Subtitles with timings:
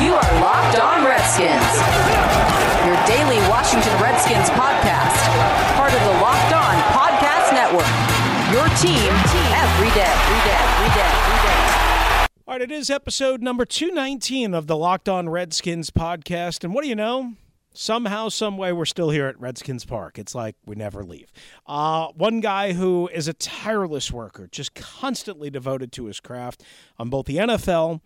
[0.00, 1.76] You are Locked On Redskins,
[2.86, 5.20] your daily Washington Redskins podcast,
[5.76, 7.84] part of the Locked On Podcast Network.
[8.50, 9.12] Your team
[9.52, 12.26] every day, every day, every day, every day.
[12.48, 16.64] All right, it is episode number 219 of the Locked On Redskins podcast.
[16.64, 17.34] And what do you know?
[17.74, 20.18] Somehow, some way, we're still here at Redskins Park.
[20.18, 21.30] It's like we never leave.
[21.66, 26.64] Uh, one guy who is a tireless worker, just constantly devoted to his craft
[26.98, 28.00] on both the NFL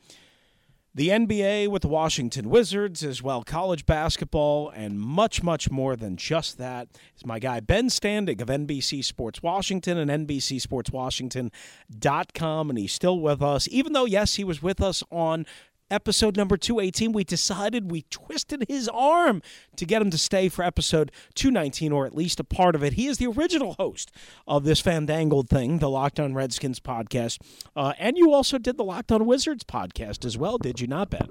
[0.94, 6.56] the NBA with Washington Wizards, as well college basketball, and much, much more than just
[6.58, 6.86] that
[7.16, 13.42] is my guy Ben Standig of NBC Sports Washington and NBCSportsWashington.com, and he's still with
[13.42, 15.44] us, even though, yes, he was with us on
[15.90, 19.42] episode number 218, we decided we twisted his arm
[19.76, 22.94] to get him to stay for episode 219, or at least a part of it.
[22.94, 24.10] He is the original host
[24.46, 27.38] of this fandangled thing, the Locked On Redskins podcast.
[27.76, 31.10] Uh, and you also did the Locked On Wizards podcast as well, did you not,
[31.10, 31.28] Ben?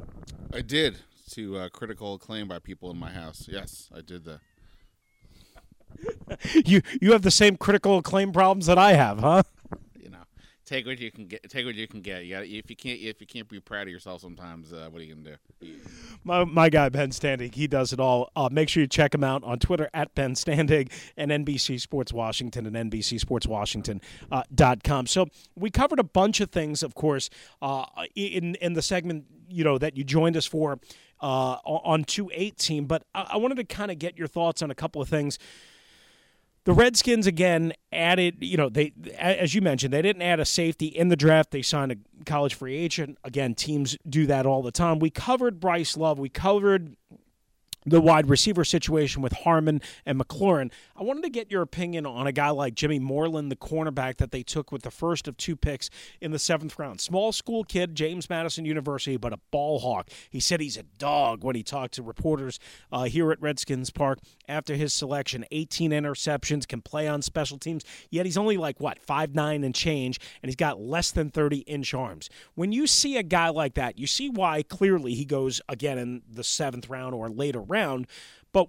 [0.53, 0.97] I did,
[1.31, 3.47] to uh, critical acclaim by people in my house.
[3.49, 4.39] Yes, I did that.
[6.65, 9.43] you you have the same critical acclaim problems that I have, huh?
[10.65, 11.49] Take what you can get.
[11.49, 12.23] Take what you can get.
[12.23, 14.71] You got if you can't if you can't be proud of yourself sometimes.
[14.71, 15.75] Uh, what are you gonna do?
[16.23, 18.31] My my guy Ben Standig, he does it all.
[18.33, 22.13] Uh, make sure you check him out on Twitter at Ben Standig and NBC Sports
[22.13, 23.99] Washington and NBCSportsWashington.com.
[24.31, 27.29] Uh, so we covered a bunch of things, of course,
[27.61, 30.79] uh, in in the segment you know that you joined us for
[31.19, 32.85] uh, on two eighteen.
[32.85, 35.37] But I, I wanted to kind of get your thoughts on a couple of things
[36.65, 40.87] the Redskins again added, you know, they as you mentioned, they didn't add a safety
[40.87, 41.51] in the draft.
[41.51, 41.95] They signed a
[42.25, 43.17] college free agent.
[43.23, 44.99] Again, teams do that all the time.
[44.99, 46.19] We covered Bryce Love.
[46.19, 46.95] We covered
[47.85, 50.71] the wide receiver situation with Harmon and McLaurin.
[50.95, 54.31] I wanted to get your opinion on a guy like Jimmy Moreland, the cornerback that
[54.31, 55.89] they took with the first of two picks
[56.21, 57.01] in the seventh round.
[57.01, 60.09] Small school kid, James Madison University, but a ball hawk.
[60.29, 62.59] He said he's a dog when he talked to reporters
[62.91, 65.45] uh, here at Redskins Park after his selection.
[65.51, 69.75] 18 interceptions, can play on special teams, yet he's only like, what, five nine and
[69.75, 72.29] change, and he's got less than 30 inch arms.
[72.55, 76.21] When you see a guy like that, you see why clearly he goes again in
[76.31, 77.61] the seventh round or later
[78.51, 78.67] But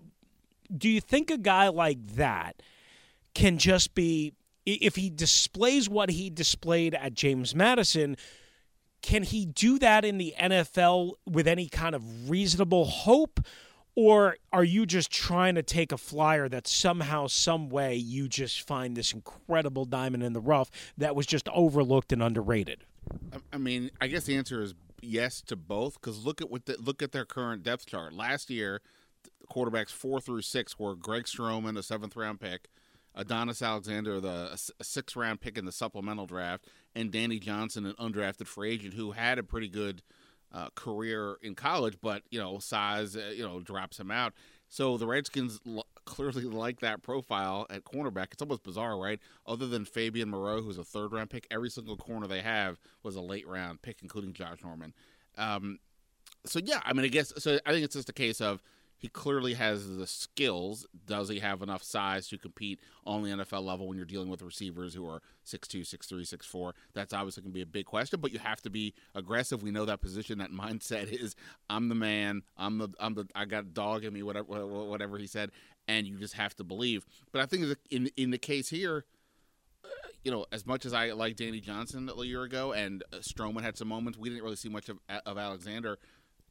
[0.76, 2.62] do you think a guy like that
[3.34, 4.32] can just be,
[4.64, 8.16] if he displays what he displayed at James Madison,
[9.02, 13.40] can he do that in the NFL with any kind of reasonable hope?
[13.96, 18.66] Or are you just trying to take a flyer that somehow, some way, you just
[18.66, 22.84] find this incredible diamond in the rough that was just overlooked and underrated?
[23.52, 26.76] I mean, I guess the answer is yes to both because look at what the,
[26.80, 28.14] look at their current depth chart.
[28.14, 28.80] Last year,
[29.50, 32.68] quarterbacks four through six were Greg Stroman, a seventh round pick,
[33.14, 37.94] Adonis Alexander, the a sixth round pick in the supplemental draft, and Danny Johnson, an
[37.94, 40.02] undrafted free agent who had a pretty good
[40.52, 44.32] uh, career in college, but you know size uh, you know drops him out.
[44.68, 48.32] So the Redskins l- clearly like that profile at cornerback.
[48.32, 49.20] It's almost bizarre, right?
[49.46, 53.16] Other than Fabian Moreau, who's a third round pick, every single corner they have was
[53.16, 54.94] a late round pick, including Josh Norman.
[55.36, 55.78] Um,
[56.46, 57.58] so yeah, I mean, I guess so.
[57.66, 58.62] I think it's just a case of
[59.04, 60.86] he clearly has the skills.
[61.04, 64.40] Does he have enough size to compete on the NFL level when you're dealing with
[64.40, 66.72] receivers who are 6'2, 6'3, 6'4?
[66.94, 69.62] That's obviously going to be a big question, but you have to be aggressive.
[69.62, 71.36] We know that position, that mindset is
[71.68, 75.18] I'm the man, I'm the, I'm the, I got a dog in me, whatever, whatever
[75.18, 75.50] he said,
[75.86, 77.04] and you just have to believe.
[77.30, 79.04] But I think in, in the case here,
[80.22, 83.60] you know, as much as I like Danny Johnson a year ago and uh, Stroman
[83.60, 85.98] had some moments, we didn't really see much of, of Alexander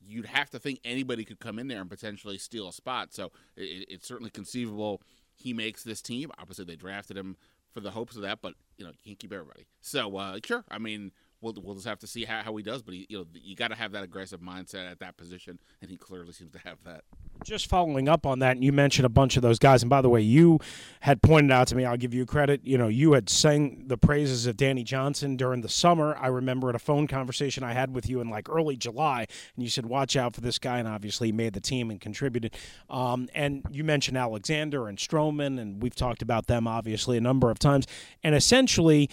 [0.05, 3.13] you'd have to think anybody could come in there and potentially steal a spot.
[3.13, 5.01] So it, it's certainly conceivable
[5.35, 6.31] he makes this team.
[6.39, 7.37] Obviously, they drafted him
[7.73, 9.65] for the hopes of that, but you know you can't keep everybody.
[9.81, 11.11] So uh, sure, I mean
[11.41, 12.81] we'll we'll just have to see how, how he does.
[12.81, 15.89] But he, you know you got to have that aggressive mindset at that position, and
[15.89, 17.03] he clearly seems to have that
[17.43, 19.83] just following up on that, and you mentioned a bunch of those guys.
[19.83, 20.59] And by the way, you
[21.01, 22.61] had pointed out to me, I'll give you credit.
[22.63, 26.15] You know, you had sang the praises of Danny Johnson during the summer.
[26.19, 29.63] I remember at a phone conversation I had with you in like early July, and
[29.63, 32.55] you said, "Watch out for this guy," and obviously he made the team and contributed.
[32.89, 37.51] Um, and you mentioned Alexander and Stroman, and we've talked about them obviously a number
[37.51, 37.85] of times.
[38.23, 39.09] And essentially,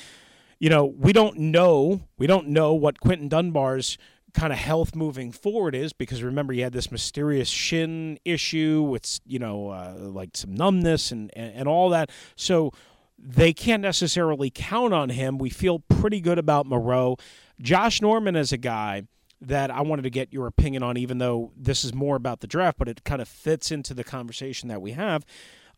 [0.59, 3.97] you know, we don't know, we don't know what Quinton Dunbar's
[4.35, 9.21] kind of health moving forward is because remember he had this mysterious shin issue with
[9.27, 12.11] you know uh, like some numbness and, and and all that.
[12.37, 12.73] So
[13.19, 15.39] they can't necessarily count on him.
[15.39, 17.17] We feel pretty good about moreau.
[17.61, 19.05] Josh norman is a guy
[19.43, 22.47] that i wanted to get your opinion on even though this is more about the
[22.47, 25.25] draft but it kind of fits into the conversation that we have.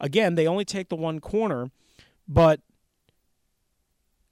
[0.00, 1.70] Again they only take the one corner
[2.26, 2.60] but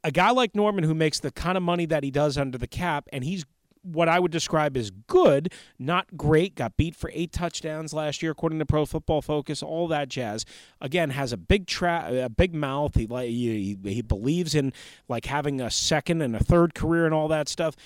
[0.02, 2.66] a guy like Norman who makes the kind of money that he does under the
[2.66, 3.44] cap, and he's
[3.82, 6.54] what I would describe as good, not great.
[6.54, 9.62] Got beat for eight touchdowns last year, according to Pro Football Focus.
[9.62, 10.44] All that jazz.
[10.80, 12.94] Again, has a big tra- a big mouth.
[12.94, 14.72] He he, he believes in
[15.08, 17.76] like having a second and a third career and all that stuff.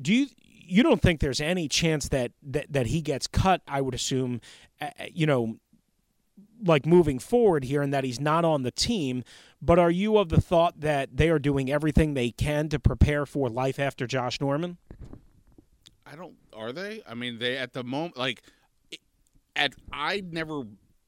[0.00, 0.26] Do you
[0.68, 3.62] you don't think there's any chance that that, that he gets cut?
[3.68, 4.40] I would assume,
[5.12, 5.56] you know,
[6.64, 9.24] like moving forward here, and that he's not on the team.
[9.60, 13.26] But are you of the thought that they are doing everything they can to prepare
[13.26, 14.78] for life after Josh Norman?
[16.10, 16.34] I don't.
[16.52, 17.02] Are they?
[17.06, 18.42] I mean, they at the moment like,
[19.56, 20.62] at I never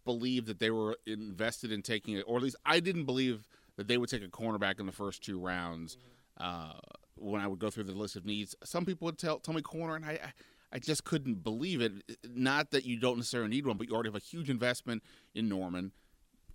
[0.05, 3.88] believed that they were invested in taking it, or at least I didn't believe that
[3.88, 5.97] they would take a cornerback in the first two rounds.
[6.38, 6.73] Uh,
[7.17, 9.62] when I would go through the list of needs, some people would tell tell me
[9.62, 10.32] corner, and I, I
[10.73, 11.93] I just couldn't believe it.
[12.29, 15.03] Not that you don't necessarily need one, but you already have a huge investment
[15.35, 15.93] in Norman.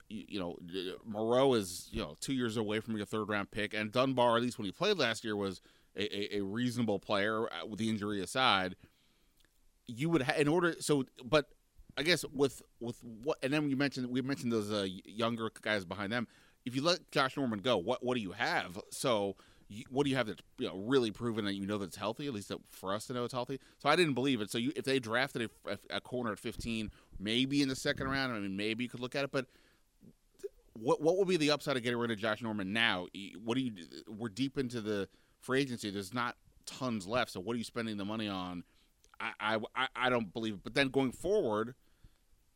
[0.09, 0.57] You, you know,
[1.05, 4.43] Moreau is you know two years away from your third round pick, and Dunbar, at
[4.43, 5.61] least when he played last year, was
[5.95, 8.75] a, a, reasonable player uh, with the injury aside.
[9.87, 11.49] You would in order so, but
[11.97, 15.85] I guess with with what, and then you mentioned we mentioned those uh, younger guys
[15.85, 16.27] behind them.
[16.65, 18.79] If you let Josh Norman go, what what do you have?
[18.89, 19.35] So
[19.89, 22.27] what do you have that's you know really proven that you know that's healthy?
[22.27, 23.59] At least for us to know it's healthy.
[23.77, 24.51] So I didn't believe it.
[24.51, 28.33] So you, if they drafted a, a, corner at 15, maybe in the second round,
[28.33, 29.31] I mean, maybe you could look at it.
[29.31, 29.47] But
[30.73, 33.07] what what would be the upside of getting rid of Josh Norman now?
[33.43, 33.73] What do you?
[34.07, 35.07] We're deep into the
[35.45, 35.89] free agency.
[35.89, 37.31] There's not tons left.
[37.31, 38.63] So what are you spending the money on?
[39.19, 40.59] I I, I don't believe it.
[40.63, 41.75] But then going forward,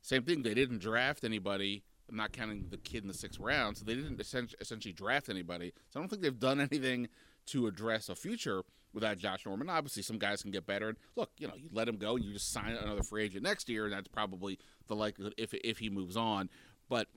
[0.02, 0.44] same thing.
[0.44, 3.78] They didn't draft anybody I'm not counting the kid in the sixth round.
[3.78, 5.74] So they didn't essentially draft anybody.
[5.90, 7.08] So I don't think they've done anything
[7.48, 8.64] to address a future
[8.94, 9.70] without Josh Norman.
[9.70, 10.90] Obviously, some guys can get better.
[10.90, 13.44] And look, you know, you let him go and you just sign another free agent
[13.44, 14.58] next year, and that's probably
[14.88, 16.50] the likelihood if if he moves on.
[16.90, 17.08] But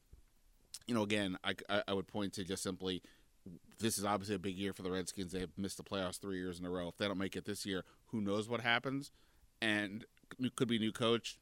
[0.87, 1.55] you know, again, I,
[1.87, 3.03] I would point to just simply
[3.79, 5.33] this is obviously a big year for the Redskins.
[5.33, 6.89] They have missed the playoffs three years in a row.
[6.89, 9.11] If they don't make it this year, who knows what happens?
[9.61, 10.05] And
[10.57, 11.39] could be new coach,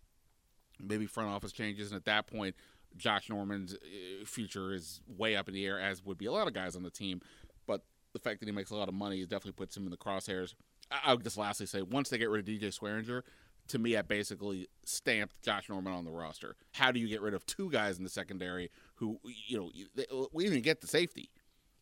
[0.78, 2.54] maybe front office changes, and at that point,
[2.96, 6.48] Josh Norman's uh, future is way up in the air, as would be a lot
[6.48, 7.20] of guys on the team.
[7.66, 7.82] But
[8.12, 10.54] the fact that he makes a lot of money definitely puts him in the crosshairs.
[10.90, 13.22] I would just lastly say once they get rid of DJ Swearinger,
[13.68, 16.56] to me, that basically stamped Josh Norman on the roster.
[16.72, 19.56] How do you get rid of two guys in the secondary who, you
[20.10, 21.30] know, we didn't get the safety?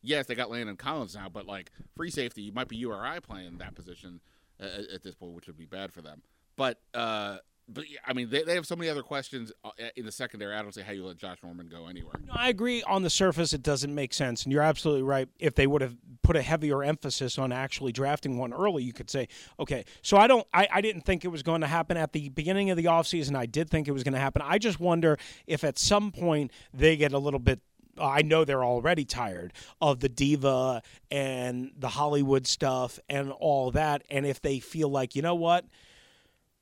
[0.01, 3.57] Yes, they got Landon Collins now, but like free safety, you might be URI playing
[3.57, 4.21] that position
[4.61, 6.21] uh, at this point, which would be bad for them.
[6.55, 7.37] But uh,
[7.71, 10.55] but I mean, they, they have so many other questions uh, in the secondary.
[10.55, 12.15] I don't see how you let Josh Norman go anywhere.
[12.25, 12.81] No, I agree.
[12.83, 15.29] On the surface, it doesn't make sense, and you're absolutely right.
[15.39, 19.09] If they would have put a heavier emphasis on actually drafting one early, you could
[19.09, 19.27] say,
[19.59, 19.85] okay.
[20.01, 20.45] So I don't.
[20.53, 23.35] I, I didn't think it was going to happen at the beginning of the offseason.
[23.35, 24.41] I did think it was going to happen.
[24.43, 25.17] I just wonder
[25.47, 27.61] if at some point they get a little bit
[27.99, 30.81] I know they're already tired of the diva
[31.11, 34.03] and the Hollywood stuff and all that.
[34.09, 35.65] And if they feel like, you know what,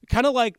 [0.09, 0.55] kind of like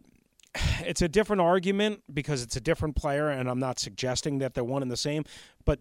[0.80, 4.64] it's a different argument because it's a different player, and I'm not suggesting that they're
[4.64, 5.24] one and the same.
[5.64, 5.80] But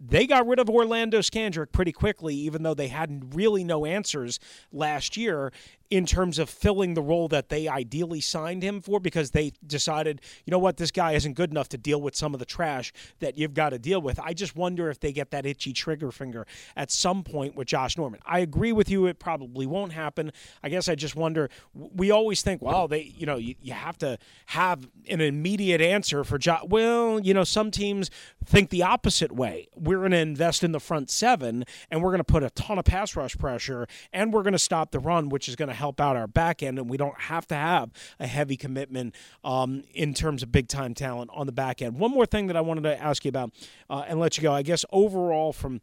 [0.00, 4.40] they got rid of Orlando Scandrick pretty quickly, even though they hadn't really no answers
[4.72, 5.52] last year
[5.90, 10.20] in terms of filling the role that they ideally signed him for because they decided,
[10.44, 12.92] you know what, this guy isn't good enough to deal with some of the trash
[13.20, 14.20] that you've got to deal with.
[14.20, 17.96] I just wonder if they get that itchy trigger finger at some point with Josh
[17.96, 18.20] Norman.
[18.26, 20.30] I agree with you, it probably won't happen.
[20.62, 23.96] I guess I just wonder, we always think, well, they, you know, you, you have
[23.98, 26.64] to have an immediate answer for Josh.
[26.68, 28.10] Well, you know, some teams
[28.44, 29.68] think the opposite way.
[29.74, 32.78] We're going to invest in the front seven and we're going to put a ton
[32.78, 35.77] of pass rush pressure and we're going to stop the run, which is going to
[35.78, 39.84] help out our back end, and we don't have to have a heavy commitment um,
[39.94, 41.98] in terms of big time talent on the back end.
[41.98, 43.52] One more thing that I wanted to ask you about
[43.88, 44.52] uh, and let you go.
[44.52, 45.80] I guess overall, from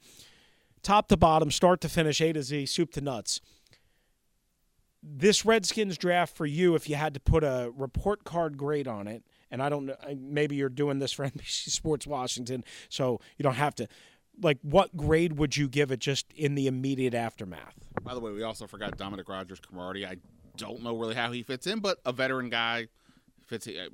[0.84, 3.42] top to bottom, start to finish, A to Z, soup to nuts.
[5.02, 9.08] This Redskins draft for you, if you had to put a report card grade on
[9.08, 13.44] it, and I don't know, maybe you're doing this for NBC Sports Washington, so you
[13.44, 13.88] don't have to
[14.42, 17.76] like what grade would you give it just in the immediate aftermath?
[18.04, 20.06] By the way, we also forgot Dominique Rodgers Cromartie.
[20.06, 20.18] I
[20.58, 22.88] don't know really how he fits in, but a veteran guy
[23.46, 23.68] fits.
[23.68, 23.90] Uh,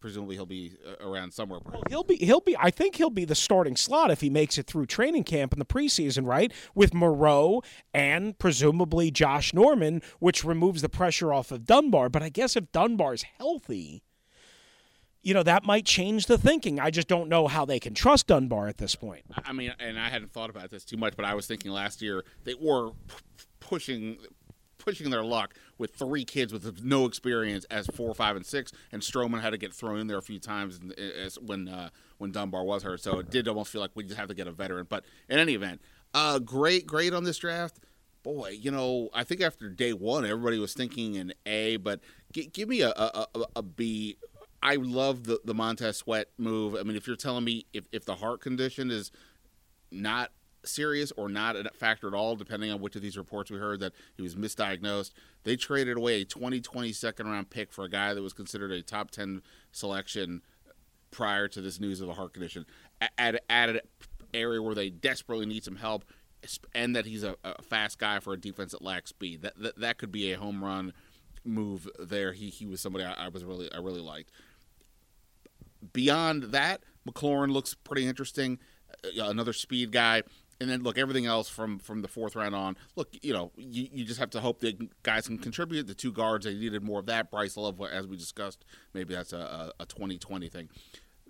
[0.00, 1.60] presumably he'll be uh, around somewhere.
[1.64, 4.58] Well, he'll be he'll be I think he'll be the starting slot if he makes
[4.58, 6.52] it through training camp in the preseason, right?
[6.74, 12.08] With Moreau and presumably Josh Norman, which removes the pressure off of Dunbar.
[12.08, 14.02] But I guess if Dunbar's healthy,
[15.26, 16.78] you know, that might change the thinking.
[16.78, 19.24] I just don't know how they can trust Dunbar at this point.
[19.44, 22.00] I mean, and I hadn't thought about this too much, but I was thinking last
[22.00, 22.94] year they were p-
[23.58, 24.18] pushing
[24.78, 29.02] pushing their luck with three kids with no experience as four, five, and six, and
[29.02, 30.78] Stroman had to get thrown in there a few times
[31.44, 33.02] when uh, when Dunbar was hurt.
[33.02, 34.86] So it did almost feel like we just have to get a veteran.
[34.88, 35.80] But in any event,
[36.14, 37.80] uh, great, great on this draft.
[38.22, 41.98] Boy, you know, I think after day one, everybody was thinking an A, but
[42.32, 44.18] g- give me a, a, a, a B.
[44.62, 46.76] I love the, the Montez Sweat move.
[46.78, 49.10] I mean, if you're telling me if, if the heart condition is
[49.90, 50.32] not
[50.64, 53.80] serious or not a factor at all, depending on which of these reports we heard
[53.80, 55.12] that he was misdiagnosed.
[55.44, 58.82] They traded away a 2020 second round pick for a guy that was considered a
[58.82, 60.42] top 10 selection
[61.10, 62.66] prior to this news of a heart condition
[63.00, 63.80] at, at an
[64.34, 66.04] area where they desperately need some help
[66.74, 69.42] and that he's a, a fast guy for a defense that lacks speed.
[69.42, 70.92] That, that, that could be a home run
[71.46, 72.32] move there.
[72.32, 74.30] He he was somebody I, I was really I really liked.
[75.92, 78.58] Beyond that, McLaurin looks pretty interesting.
[79.04, 80.22] Uh, another speed guy
[80.60, 82.76] and then look everything else from from the fourth round on.
[82.94, 85.86] Look, you know, you, you just have to hope that guys can contribute.
[85.86, 87.30] The two guards they needed more of that.
[87.30, 90.68] Bryce Love, as we discussed, maybe that's a, a 2020 thing.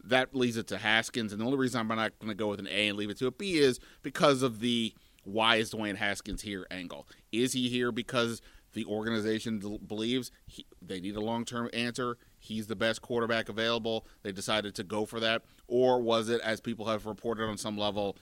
[0.05, 2.61] That leads it to Haskins, and the only reason I'm not going to go with
[2.61, 4.95] an A and leave it to a B is because of the
[5.25, 7.09] why is Dwayne Haskins here angle.
[7.33, 8.41] Is he here because
[8.77, 12.19] the organization believes he, they need a long term answer?
[12.39, 14.07] He's the best quarterback available.
[14.23, 17.77] They decided to go for that, or was it, as people have reported on some
[17.77, 18.17] level?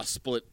[0.00, 0.44] a split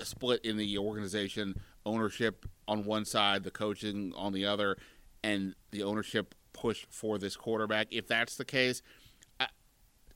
[0.00, 4.76] a split in the organization, ownership on one side, the coaching on the other,
[5.22, 7.88] and the ownership push for this quarterback.
[7.90, 8.80] If that's the case,
[9.40, 9.46] I,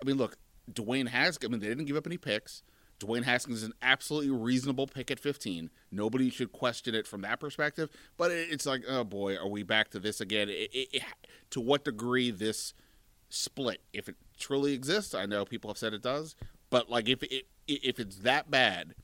[0.01, 0.37] I mean, look,
[0.73, 1.39] Dwayne has.
[1.45, 2.63] I mean, they didn't give up any picks.
[2.99, 5.71] Dwayne Haskins is an absolutely reasonable pick at 15.
[5.91, 7.91] Nobody should question it from that perspective.
[8.17, 10.49] But it's like, oh boy, are we back to this again?
[10.49, 11.03] It, it, it,
[11.51, 12.73] to what degree this
[13.29, 16.37] split, if it truly exists, I know people have said it does,
[16.71, 18.95] but like if it if it's that bad,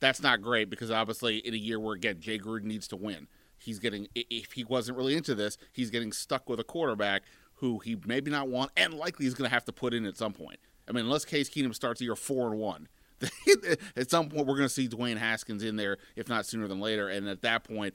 [0.00, 3.28] that's not great because obviously in a year where again Jay Gruden needs to win,
[3.58, 7.22] he's getting if he wasn't really into this, he's getting stuck with a quarterback
[7.56, 10.16] who he maybe not want and likely is going to have to put in at
[10.16, 10.58] some point.
[10.88, 12.88] I mean, unless Case Keenum starts a year four and one,
[13.96, 16.80] at some point we're going to see Dwayne Haskins in there, if not sooner than
[16.80, 17.08] later.
[17.08, 17.94] And at that point,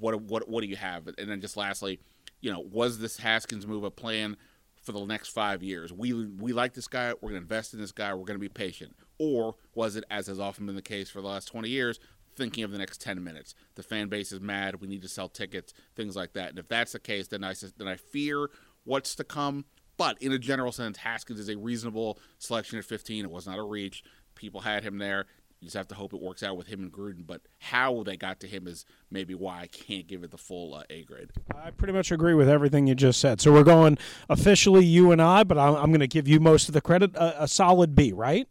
[0.00, 1.08] what what what do you have?
[1.18, 2.00] And then just lastly,
[2.40, 4.36] you know, was this Haskins move a plan
[4.82, 5.92] for the next five years?
[5.92, 7.12] We we like this guy.
[7.12, 8.12] We're going to invest in this guy.
[8.12, 8.96] We're going to be patient.
[9.18, 11.98] Or was it, as has often been the case for the last 20 years,
[12.34, 13.54] thinking of the next 10 minutes?
[13.76, 14.80] The fan base is mad.
[14.80, 16.50] We need to sell tickets, things like that.
[16.50, 18.50] And if that's the case, then I, then I fear
[18.84, 19.64] what's to come.
[19.96, 23.24] But in a general sense, Haskins is a reasonable selection at 15.
[23.24, 24.04] It was not a reach.
[24.34, 25.26] People had him there.
[25.60, 27.26] You just have to hope it works out with him and Gruden.
[27.26, 30.74] But how they got to him is maybe why I can't give it the full
[30.74, 31.30] uh, A grade.
[31.54, 33.40] I pretty much agree with everything you just said.
[33.40, 33.96] So we're going
[34.28, 37.14] officially you and I, but I'm, I'm going to give you most of the credit.
[37.16, 38.46] A, a solid B, right?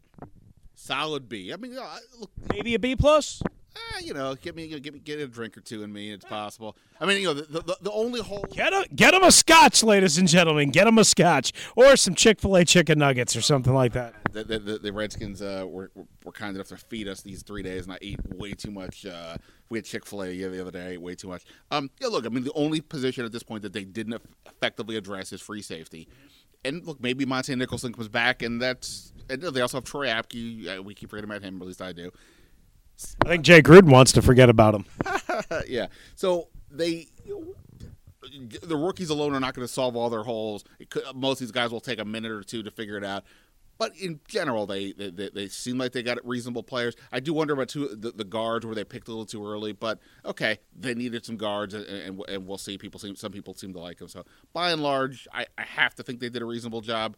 [0.74, 1.52] Solid B.
[1.52, 3.40] I mean, uh, look, maybe a B plus.
[3.76, 6.10] Uh, you know, get me, get me, get a drink or two in me.
[6.10, 6.76] It's possible.
[6.98, 8.44] I mean, you know, the the, the only hole.
[8.50, 10.70] Get a get him a scotch, ladies and gentlemen.
[10.70, 14.14] Get him a scotch or some Chick Fil A chicken nuggets or something like that.
[14.32, 15.90] The the, the, the Redskins uh, were,
[16.24, 19.04] were kind enough to feed us these three days, and I ate way too much.
[19.04, 19.36] Uh,
[19.68, 20.86] we had Chick Fil A the other day.
[20.86, 21.44] I ate way too much.
[21.70, 24.96] Um, yeah, look, I mean, the only position at this point that they didn't effectively
[24.96, 26.08] address is free safety.
[26.64, 29.12] And look, maybe Montae Nicholson comes back, and that's.
[29.28, 30.78] And they also have Troy Apke.
[30.78, 32.12] Uh, we keep forgetting about him, at least I do.
[33.24, 34.84] I think Jay Gruden wants to forget about him.
[35.68, 35.86] yeah.
[36.14, 37.08] So they,
[38.62, 40.64] the rookies alone are not going to solve all their holes.
[40.88, 43.24] Could, most of these guys will take a minute or two to figure it out.
[43.78, 46.96] But in general, they, they, they seem like they got reasonable players.
[47.12, 49.72] I do wonder about two the, the, guards where they picked a little too early,
[49.72, 52.78] but okay, they needed some guards, and, and, and we'll see.
[52.78, 54.08] People seem some people seem to like them.
[54.08, 54.24] So
[54.54, 57.16] by and large, I, I have to think they did a reasonable job.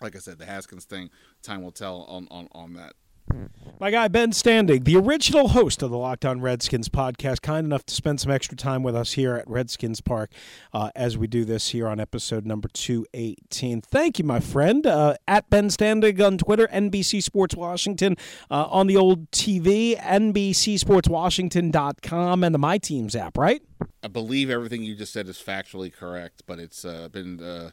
[0.00, 1.10] Like I said, the Haskins thing,
[1.42, 2.94] time will tell on on, on that.
[3.30, 3.46] Hmm.
[3.78, 7.84] My guy Ben Standig, the original host of the Locked On Redskins podcast, kind enough
[7.84, 10.30] to spend some extra time with us here at Redskins Park
[10.72, 13.82] uh, as we do this here on episode number 218.
[13.82, 14.86] Thank you, my friend.
[14.86, 18.16] Uh, at Ben Standig on Twitter, NBC Sports Washington,
[18.50, 23.60] uh, on the old TV, NBCSportsWashington.com, and the My Teams app, right?
[24.02, 27.72] I believe everything you just said is factually correct, but it's uh, been uh,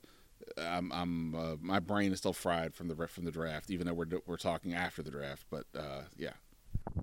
[0.57, 3.93] I'm, I'm uh, my brain is still fried from the from the draft, even though
[3.93, 5.45] we're we're talking after the draft.
[5.49, 6.33] But uh, yeah,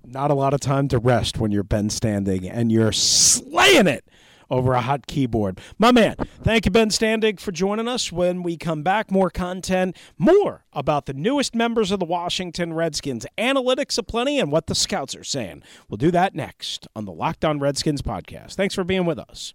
[0.05, 4.05] not a lot of time to rest when you're Ben Standig and you're slaying it
[4.51, 5.61] over a hot keyboard.
[5.79, 8.11] My man, thank you, Ben Standig, for joining us.
[8.11, 13.27] When we come back, more content, more about the newest members of the Washington Redskins,
[13.39, 15.63] analytics aplenty, and what the scouts are saying.
[15.89, 18.55] We'll do that next on the Locked On Redskins podcast.
[18.55, 19.55] Thanks for being with us.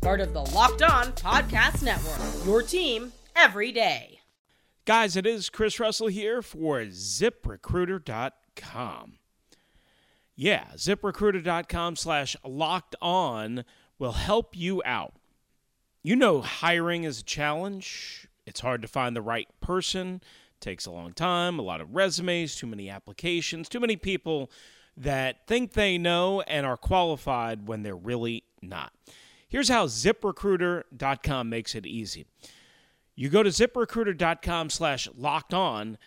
[0.00, 2.46] part of the Locked On Podcast Network.
[2.46, 4.20] Your team every day.
[4.84, 9.12] Guys, it is Chris Russell here for ziprecruiter.com.
[10.34, 13.64] Yeah, ziprecruiter.com slash locked on
[13.98, 15.14] will help you out.
[16.02, 20.22] You know, hiring is a challenge it's hard to find the right person.
[20.58, 24.50] Takes a long time, a lot of resumes, too many applications, too many people
[24.96, 28.94] that think they know and are qualified when they're really not.
[29.48, 32.26] Here's how ziprecruiter.com makes it easy.
[33.14, 35.98] You go to ziprecruiter.com slash locked on.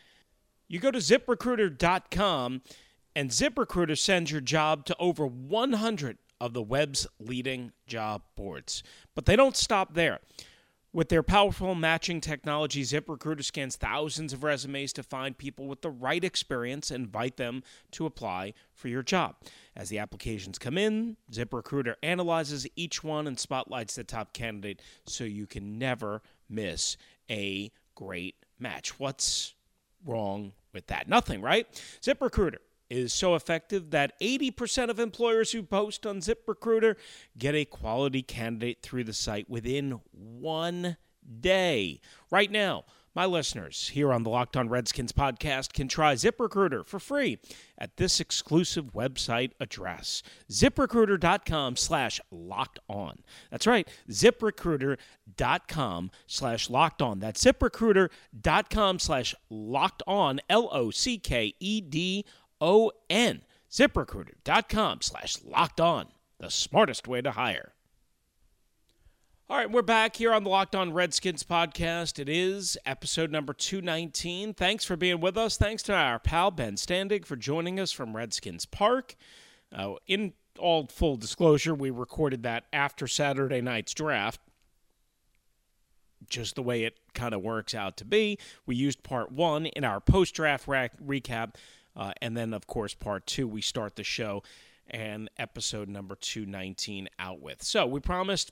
[0.68, 2.62] You go to ziprecruiter.com
[3.16, 8.84] and ZipRecruiter sends your job to over 100 of the web's leading job boards.
[9.16, 10.20] But they don't stop there.
[10.94, 15.90] With their powerful matching technology, ZipRecruiter scans thousands of resumes to find people with the
[15.90, 19.38] right experience and invite them to apply for your job.
[19.74, 25.24] As the applications come in, ZipRecruiter analyzes each one and spotlights the top candidate so
[25.24, 26.98] you can never miss
[27.30, 29.00] a great match.
[29.00, 29.56] What's
[30.06, 31.08] wrong with that?
[31.08, 31.68] Nothing, right?
[32.02, 32.58] ZipRecruiter
[32.92, 36.98] is so effective that 80% of employers who post on ZipRecruiter
[37.38, 40.98] get a quality candidate through the site within one
[41.40, 42.02] day.
[42.30, 42.84] Right now,
[43.14, 47.40] my listeners here on the Locked On Redskins podcast can try ZipRecruiter for free
[47.78, 53.20] at this exclusive website address, ziprecruiter.com slash locked on.
[53.50, 57.20] That's right, ziprecruiter.com slash locked on.
[57.20, 62.24] That's ziprecruiter.com slash locked on, L O C K E D
[62.62, 63.42] O N.
[63.70, 66.08] ZipRecruiter.com slash locked on.
[66.40, 67.74] The smartest way to hire.
[69.50, 72.20] All right, we're back here on the Locked On Redskins podcast.
[72.20, 74.54] It is episode number 219.
[74.54, 75.58] Thanks for being with us.
[75.58, 79.16] Thanks to our pal Ben Standig for joining us from Redskins Park.
[79.76, 84.40] Uh, in all full disclosure, we recorded that after Saturday night's draft.
[86.30, 88.38] Just the way it kind of works out to be.
[88.66, 91.56] We used part one in our post draft recap
[91.96, 94.44] uh, and then, of course, part two, we start the show
[94.90, 97.64] and episode number 219 out with.
[97.64, 98.52] So we promised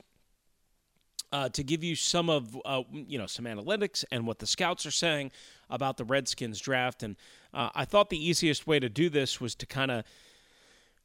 [1.31, 4.85] uh, to give you some of uh, you know some analytics and what the scouts
[4.85, 5.31] are saying
[5.69, 7.15] about the Redskins draft, and
[7.53, 10.03] uh, I thought the easiest way to do this was to kind of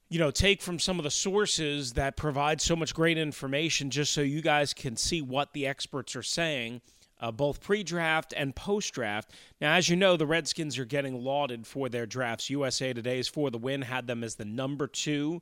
[0.09, 4.13] you know take from some of the sources that provide so much great information, just
[4.13, 6.81] so you guys can see what the experts are saying
[7.25, 9.33] uh, both pre draft and post draft.
[9.59, 12.51] Now, as you know, the Redskins are getting lauded for their drafts.
[12.51, 15.41] USA Today's For the Win had them as the number two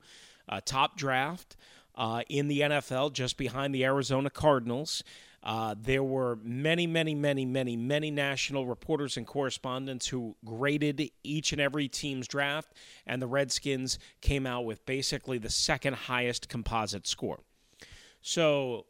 [0.48, 1.56] uh, top draft
[1.96, 5.02] uh, in the NFL, just behind the Arizona Cardinals.
[5.42, 11.50] Uh, there were many, many, many, many, many national reporters and correspondents who graded each
[11.50, 12.74] and every team's draft,
[13.08, 17.40] and the Redskins came out with basically the second highest composite score.
[18.20, 18.86] So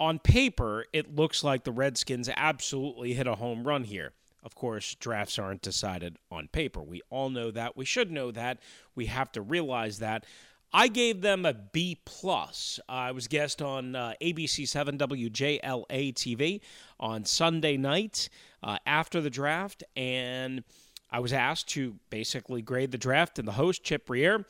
[0.00, 4.12] on paper, it looks like the Redskins absolutely hit a home run here.
[4.42, 6.82] Of course, drafts aren't decided on paper.
[6.82, 7.76] We all know that.
[7.76, 8.58] We should know that.
[8.94, 10.26] We have to realize that.
[10.72, 12.80] I gave them a B plus.
[12.88, 16.60] I was guest on uh, ABC 7 WJLA TV
[16.98, 18.28] on Sunday night
[18.62, 20.64] uh, after the draft, and
[21.10, 23.38] I was asked to basically grade the draft.
[23.38, 24.44] And the host Chip Riere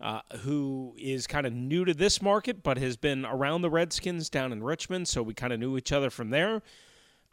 [0.00, 4.30] uh, who is kind of new to this market but has been around the Redskins
[4.30, 6.62] down in Richmond, so we kind of knew each other from there.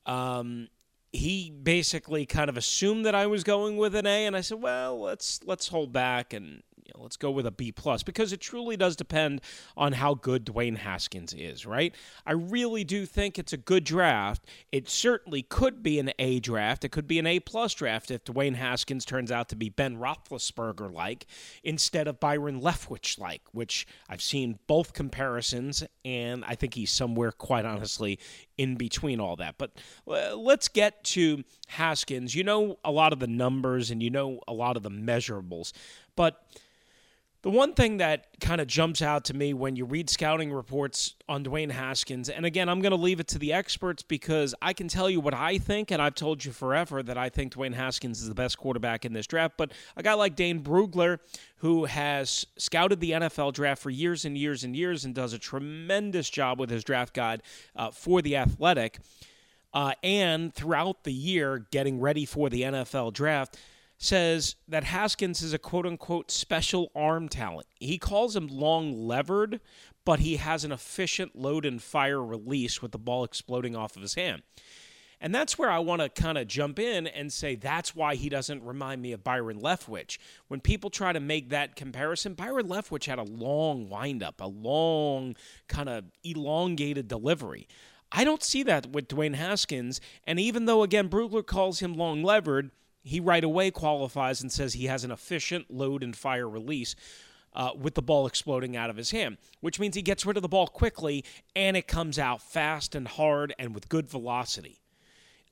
[0.05, 0.67] Um,
[1.13, 4.61] he basically kind of assumed that I was going with an A, and I said,
[4.61, 8.31] "Well, let's let's hold back and you know, let's go with a B plus because
[8.31, 9.41] it truly does depend
[9.75, 11.93] on how good Dwayne Haskins is, right?
[12.25, 14.45] I really do think it's a good draft.
[14.71, 16.85] It certainly could be an A draft.
[16.85, 19.97] It could be an A plus draft if Dwayne Haskins turns out to be Ben
[19.97, 21.25] Roethlisberger like
[21.61, 27.33] instead of Byron Leftwich like, which I've seen both comparisons, and I think he's somewhere
[27.33, 28.17] quite honestly
[28.57, 29.57] in between all that.
[29.57, 29.71] But
[30.07, 32.33] uh, let's get to Haskins.
[32.33, 35.73] You know a lot of the numbers and you know a lot of the measurables,
[36.15, 36.41] but
[37.43, 41.13] The one thing that kind of jumps out to me when you read scouting reports
[41.29, 44.73] on Dwayne Haskins, and again, I'm going to leave it to the experts because I
[44.73, 47.75] can tell you what I think, and I've told you forever that I think Dwayne
[47.75, 49.53] Haskins is the best quarterback in this draft.
[49.55, 51.19] But a guy like Dane Brugler,
[51.57, 55.39] who has scouted the NFL draft for years and years and years and does a
[55.39, 57.43] tremendous job with his draft guide
[57.75, 58.97] uh, for The Athletic,
[59.75, 63.59] uh, and throughout the year getting ready for the NFL draft
[63.97, 67.67] says that Haskins is a quote unquote special arm talent.
[67.79, 69.59] He calls him long levered,
[70.05, 74.01] but he has an efficient load and fire release with the ball exploding off of
[74.01, 74.43] his hand.
[75.19, 78.29] And that's where I want to kind of jump in and say that's why he
[78.29, 80.19] doesn't remind me of Byron Leftwich.
[80.47, 85.35] When people try to make that comparison, Byron Leftwich had a long windup, a long
[85.67, 87.67] kind of elongated delivery.
[88.11, 89.99] I don't see that with Dwayne Haskins.
[90.25, 92.69] And even though, again, Brugler calls him long levered,
[93.07, 96.95] he right away qualifies and says he has an efficient load and fire release.
[97.53, 100.43] Uh, with the ball exploding out of his hand, which means he gets rid of
[100.43, 104.79] the ball quickly and it comes out fast and hard and with good velocity.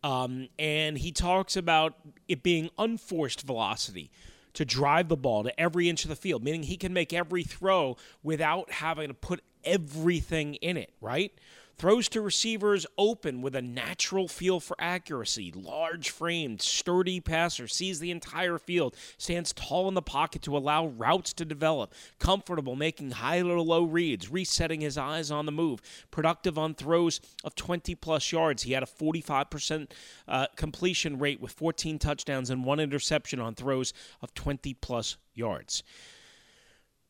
[0.03, 1.95] Um, and he talks about
[2.27, 4.11] it being unforced velocity
[4.53, 7.43] to drive the ball to every inch of the field, meaning he can make every
[7.43, 11.31] throw without having to put everything in it, right?
[11.77, 15.51] Throws to receivers open with a natural feel for accuracy.
[15.53, 20.87] Large framed, sturdy passer, sees the entire field, stands tall in the pocket to allow
[20.87, 21.93] routes to develop.
[22.17, 25.81] Comfortable making high or low reads, resetting his eyes on the move.
[26.11, 28.63] Productive on throws of 20 plus yards.
[28.63, 29.91] He had a 45%
[30.29, 35.83] uh, completion rate with 14 touchdowns and one interception on throws of 20 plus yards.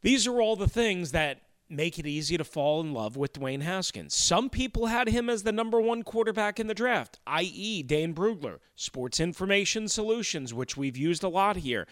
[0.02, 3.62] These are all the things that make it easy to fall in love with Dwayne
[3.62, 4.14] Haskins.
[4.14, 8.60] Some people had him as the number one quarterback in the draft, i.e., Dane Brugler,
[8.76, 11.88] Sports Information Solutions, which we've used a lot here.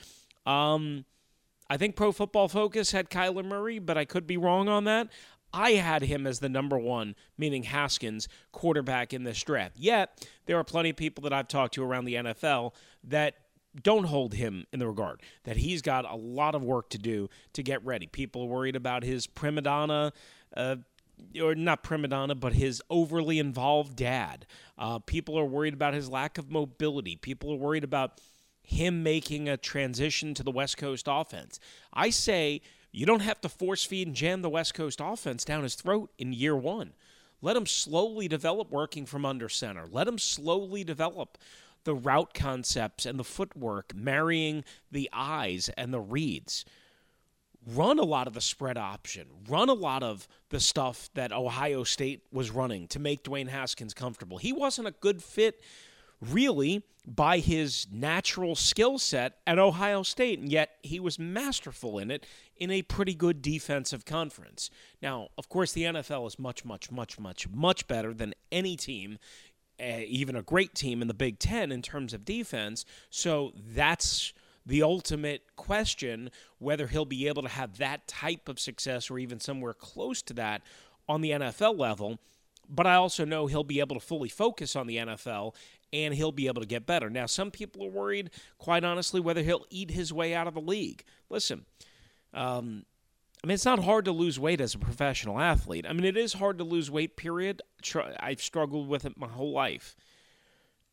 [0.46, 1.06] Um,
[1.70, 5.10] I think Pro Football Focus had Kyler Murray, but I could be wrong on that.
[5.54, 9.78] I had him as the number one, meaning Haskins, quarterback in this draft.
[9.78, 12.74] Yet, there are plenty of people that I've talked to around the NFL
[13.06, 13.36] that
[13.82, 17.30] don't hold him in the regard that he's got a lot of work to do
[17.54, 18.08] to get ready.
[18.08, 20.14] People are worried about his prima donna.
[20.56, 20.76] Uh,
[21.42, 24.46] or not prima donna, but his overly involved dad.
[24.78, 27.16] Uh, people are worried about his lack of mobility.
[27.16, 28.20] People are worried about
[28.64, 31.60] him making a transition to the West Coast offense.
[31.94, 35.64] I say you don't have to force feed and jam the West Coast offense down
[35.64, 36.94] his throat in year one.
[37.42, 39.86] Let him slowly develop working from under center.
[39.90, 41.38] Let him slowly develop
[41.84, 46.66] the route concepts and the footwork, marrying the eyes and the reads.
[47.66, 49.28] Run a lot of the spread option.
[49.48, 53.94] Run a lot of the stuff that Ohio State was running to make Dwayne Haskins
[53.94, 54.38] comfortable.
[54.38, 55.62] He wasn't a good fit,
[56.20, 62.12] really, by his natural skill set at Ohio State, and yet he was masterful in
[62.12, 64.70] it in a pretty good defensive conference.
[65.02, 69.18] Now, of course, the NFL is much, much, much, much, much better than any team
[70.08, 72.86] even a great team in the Big Ten in terms of defense.
[73.10, 74.34] So that's
[74.66, 79.40] the ultimate question whether he'll be able to have that type of success or even
[79.40, 80.62] somewhere close to that
[81.08, 82.20] on the NFL level.
[82.70, 85.54] But I also know he'll be able to fully focus on the NFL
[85.92, 87.10] and he'll be able to get better.
[87.10, 90.62] Now, some people are worried, quite honestly, whether he'll eat his way out of the
[90.62, 91.04] league.
[91.30, 91.66] Listen,
[92.34, 92.86] um,
[93.44, 95.86] I mean, it's not hard to lose weight as a professional athlete.
[95.88, 97.62] I mean, it is hard to lose weight, period.
[98.20, 99.98] I've struggled with it my whole life.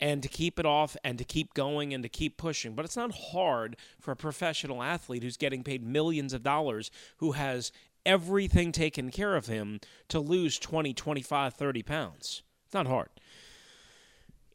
[0.01, 2.75] And to keep it off and to keep going and to keep pushing.
[2.75, 7.33] But it's not hard for a professional athlete who's getting paid millions of dollars, who
[7.33, 7.71] has
[8.05, 12.43] everything taken care of him, to lose 20, 25, 30 pounds.
[12.65, 13.11] It's not hard.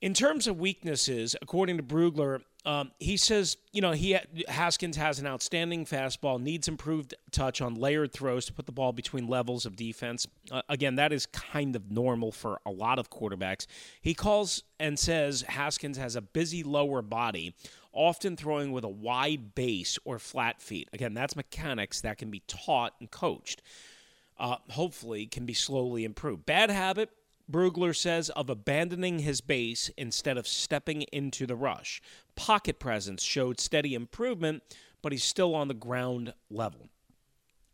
[0.05, 4.15] In terms of weaknesses, according to Brugler, um, he says, you know, he
[4.47, 8.93] Haskins has an outstanding fastball, needs improved touch on layered throws to put the ball
[8.93, 10.27] between levels of defense.
[10.51, 13.65] Uh, again, that is kind of normal for a lot of quarterbacks.
[13.99, 17.55] He calls and says Haskins has a busy lower body,
[17.91, 20.87] often throwing with a wide base or flat feet.
[20.93, 23.63] Again, that's mechanics that can be taught and coached.
[24.37, 26.45] Uh, hopefully, can be slowly improved.
[26.45, 27.09] Bad habit
[27.49, 32.01] Brugler says of abandoning his base instead of stepping into the rush.
[32.35, 34.63] Pocket presence showed steady improvement,
[35.01, 36.89] but he's still on the ground level.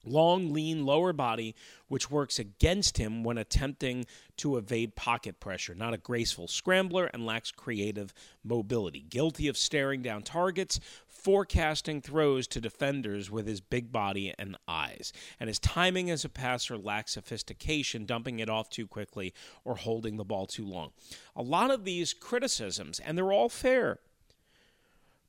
[0.03, 1.55] Long, lean lower body,
[1.87, 4.05] which works against him when attempting
[4.37, 5.75] to evade pocket pressure.
[5.75, 9.01] Not a graceful scrambler and lacks creative mobility.
[9.01, 10.79] Guilty of staring down targets,
[11.23, 15.13] forecasting throws to defenders with his big body and eyes.
[15.39, 20.17] And his timing as a passer lacks sophistication, dumping it off too quickly or holding
[20.17, 20.91] the ball too long.
[21.35, 23.99] A lot of these criticisms, and they're all fair,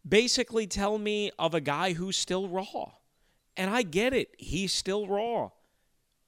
[0.06, 2.92] basically tell me of a guy who's still raw
[3.56, 4.34] And I get it.
[4.38, 5.50] He's still raw.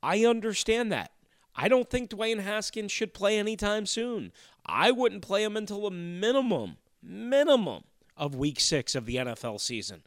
[0.03, 1.11] I understand that.
[1.57, 4.33] I don't think Dwayne Haskins should play anytime soon.
[4.66, 7.85] I wouldn't play him until a minimum, minimum
[8.16, 10.03] of week six of the NFL season.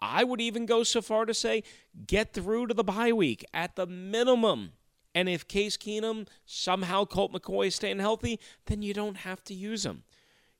[0.00, 1.62] I would even go so far to say
[2.06, 4.72] get through to the bye week at the minimum.
[5.14, 9.54] And if Case Keenum, somehow Colt McCoy is staying healthy, then you don't have to
[9.54, 10.04] use him.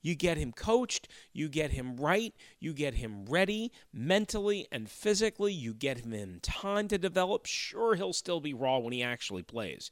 [0.03, 5.53] You get him coached, you get him right, you get him ready mentally and physically,
[5.53, 7.47] you get him in time to develop.
[7.47, 9.91] Sure, he'll still be raw when he actually plays.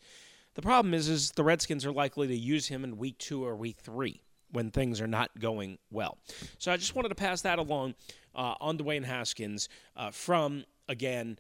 [0.55, 3.55] The problem is, is the Redskins are likely to use him in week two or
[3.55, 6.19] week three when things are not going well.
[6.59, 7.95] So I just wanted to pass that along
[8.35, 11.39] uh, on Dwayne Haskins uh, from, again,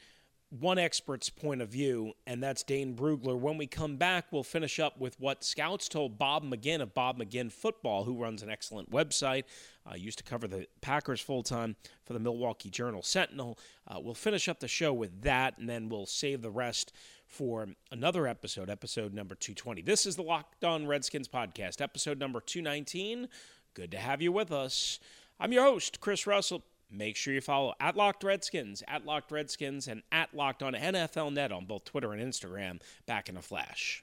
[0.50, 3.38] one expert's point of view, and that's Dane Brugler.
[3.38, 7.18] When we come back, we'll finish up with what scouts told Bob McGinn of Bob
[7.18, 9.44] McGinn Football, who runs an excellent website.
[9.88, 13.58] Uh, used to cover the Packers full time for the Milwaukee Journal Sentinel.
[13.86, 16.92] Uh, we'll finish up the show with that, and then we'll save the rest
[17.28, 19.82] for another episode, episode number 220.
[19.82, 23.28] This is the Locked On Redskins podcast, episode number 219.
[23.74, 24.98] Good to have you with us.
[25.38, 26.64] I'm your host, Chris Russell.
[26.90, 31.32] Make sure you follow at Locked Redskins, at Locked Redskins, and at Locked On NFL
[31.34, 32.80] Net on both Twitter and Instagram.
[33.06, 34.02] Back in a flash.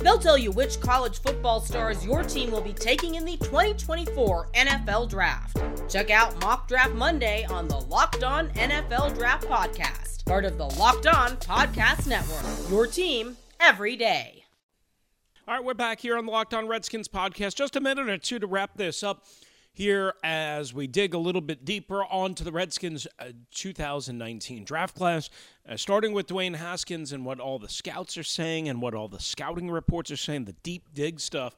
[0.00, 4.48] They'll tell you which college football stars your team will be taking in the 2024
[4.54, 5.62] NFL Draft.
[5.88, 10.66] Check out Mock Draft Monday on the Locked On NFL Draft Podcast, part of the
[10.66, 12.70] Locked On Podcast Network.
[12.70, 14.44] Your team every day.
[15.46, 17.56] All right, we're back here on the Locked On Redskins podcast.
[17.56, 19.24] Just a minute or two to wrap this up
[19.72, 25.30] here as we dig a little bit deeper onto the Redskins' uh, 2019 draft class,
[25.68, 29.08] uh, starting with Dwayne Haskins and what all the scouts are saying and what all
[29.08, 31.54] the scouting reports are saying, the deep dig stuff.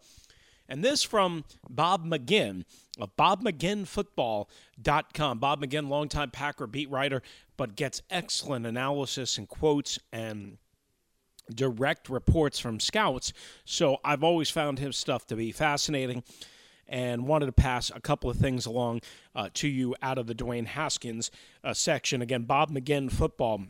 [0.69, 2.65] And this from Bob McGinn
[2.99, 5.39] of BobMcGinnFootball.com.
[5.39, 7.23] Bob McGinn, longtime Packer beat writer,
[7.57, 10.59] but gets excellent analysis and quotes and
[11.53, 13.33] direct reports from scouts.
[13.65, 16.23] So I've always found his stuff to be fascinating
[16.89, 19.01] and wanted to pass a couple of things along
[19.35, 21.31] uh, to you out of the Dwayne Haskins
[21.65, 22.23] uh, section.
[22.23, 23.63] Again, Bob McGinn Football.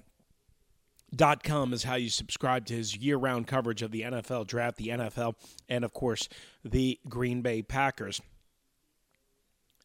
[1.15, 4.79] Dot com is how you subscribe to his year round coverage of the NFL draft,
[4.79, 5.35] the NFL,
[5.69, 6.27] and of course,
[6.65, 8.23] the Green Bay Packers.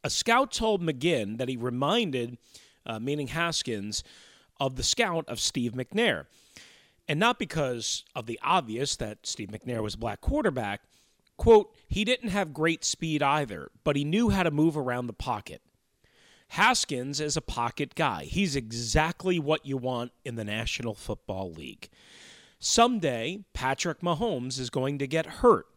[0.06, 2.38] A scout told McGinn that he reminded,
[2.86, 4.06] uh, meaning Haskins,
[4.58, 6.28] of the scout of Steve McNair.
[7.10, 10.82] And not because of the obvious that Steve McNair was a black quarterback,
[11.38, 15.14] Quote, he didn't have great speed either, but he knew how to move around the
[15.14, 15.62] pocket.
[16.50, 18.24] Haskins is a pocket guy.
[18.24, 21.90] He's exactly what you want in the National Football League.
[22.60, 25.68] Someday, Patrick Mahomes is going to get hurt.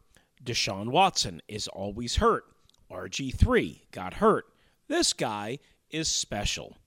[0.42, 2.44] Deshaun Watson is always hurt.
[2.90, 4.46] RG3 got hurt.
[4.88, 5.58] This guy
[5.90, 6.78] is special.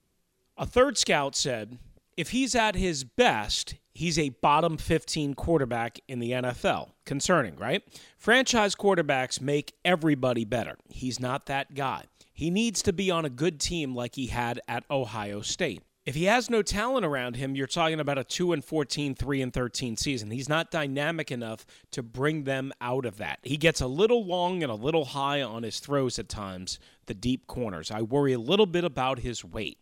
[0.56, 1.78] A third scout said,
[2.16, 6.90] if he's at his best, he's a bottom 15 quarterback in the NFL.
[7.04, 7.82] Concerning, right?
[8.16, 10.76] Franchise quarterbacks make everybody better.
[10.88, 12.04] He's not that guy.
[12.32, 15.82] He needs to be on a good team like he had at Ohio State.
[16.04, 19.40] If he has no talent around him, you're talking about a 2 and 14, 3
[19.40, 20.30] and 13 season.
[20.30, 23.38] He's not dynamic enough to bring them out of that.
[23.42, 27.14] He gets a little long and a little high on his throws at times, the
[27.14, 27.90] deep corners.
[27.90, 29.78] I worry a little bit about his weight.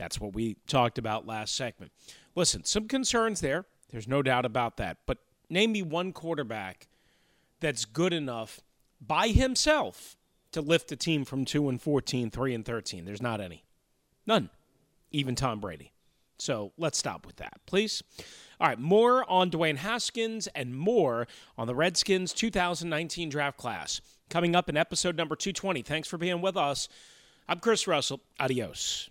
[0.00, 1.92] That's what we talked about last segment.
[2.34, 3.66] Listen, some concerns there.
[3.90, 4.96] There's no doubt about that.
[5.04, 5.18] But
[5.50, 6.88] name me one quarterback
[7.60, 8.60] that's good enough
[8.98, 10.16] by himself
[10.52, 13.04] to lift a team from 2 and 14, 3 and 13.
[13.04, 13.62] There's not any.
[14.26, 14.48] None.
[15.10, 15.92] Even Tom Brady.
[16.38, 18.02] So let's stop with that, please.
[18.58, 24.56] All right, more on Dwayne Haskins and more on the Redskins 2019 draft class coming
[24.56, 25.82] up in episode number 220.
[25.82, 26.88] Thanks for being with us.
[27.46, 28.22] I'm Chris Russell.
[28.38, 29.10] Adios.